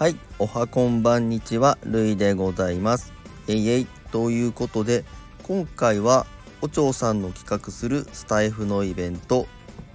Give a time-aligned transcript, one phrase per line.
[0.00, 3.12] はい、おはこんばんにちは、るいでございます。
[3.48, 5.04] えいえいということで、
[5.42, 6.24] 今回は
[6.62, 9.46] お嬢さんの企画するスタイフのイベント、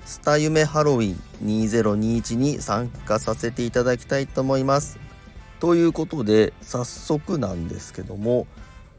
[0.05, 4.99] スタ夢ハロウィン2021に参加させていただきたいと思います。
[5.59, 8.45] ということで、早速なんですけども、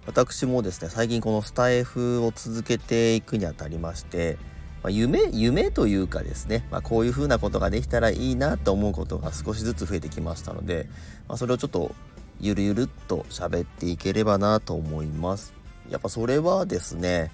[0.06, 4.38] 私もですね、最近このスタイフを続けていくにあたりまして、
[4.86, 10.88] まあ、夢夢というかですね、まあ、こういうふうなことができたらいいなと思うことが少しずつ増えてきましたので、
[11.26, 11.92] まあ、それをちょっと
[12.38, 15.54] ゆるゆるっと喋っていければなと思います。
[15.90, 17.32] やっぱそれはですね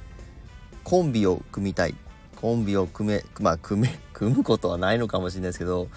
[0.82, 1.94] コンビを組みたい。
[2.36, 5.88] コンビを組めまあ組め 組むことはないのかもしれないですけど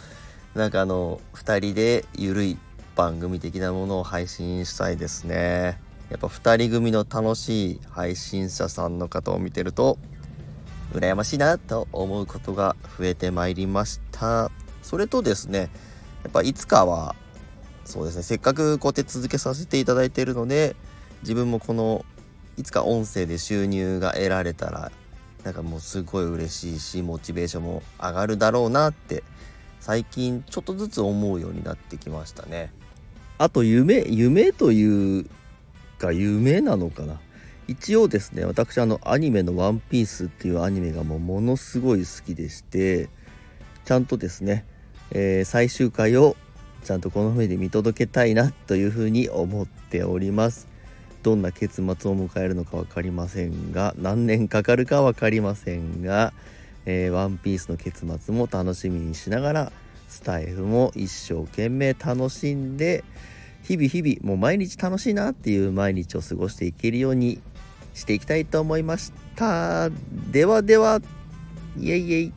[0.56, 2.58] なんかあの2人でゆるい
[2.98, 5.80] 番組的なものを配信したいですね。
[6.10, 9.98] やっぱ2人組の楽しい配信者さんの方を見てると
[10.96, 14.52] 羨ましいなと思うことが増えてまいりました。
[14.82, 15.70] それとですね
[16.24, 17.16] やっぱいつかは
[17.86, 20.76] そうですねせっかくこうやって続けさせていただいているので
[21.22, 22.06] 自分もこの
[22.58, 24.92] いつか音声で収入が得られたら
[25.44, 29.24] なんかもうすごい嬉しいしモチベーションも上がるだろうなって
[29.80, 32.74] 最近ちょっとずつ思うようになってきましたね。
[33.38, 35.30] あと夢夢という
[36.00, 37.20] か夢なのかな。
[37.68, 43.10] 一応ですね私あのアニメの「ワンピースっていうアニメがもうものすごい好きでして
[43.86, 44.66] ちゃんとですね、
[45.12, 46.36] えー最終回を
[46.84, 50.68] ちゃんとこの目で見届けたいなというふうに思っております。
[51.24, 56.34] どんな結末を迎えるのか分かりませんが何年かかるか分かりませんが
[56.86, 59.72] 「えーワンピースの結末も楽しみにしながら
[60.08, 63.04] スタイフも一生懸命楽しんで
[63.64, 67.42] 日々日々もう毎日楽しいなっていう毎日を過ごしていけるように
[67.96, 69.90] していきたいと思いました。
[70.32, 71.02] ではでは、
[71.80, 72.34] イエイイエイ。